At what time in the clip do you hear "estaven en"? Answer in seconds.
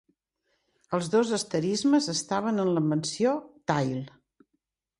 2.15-2.73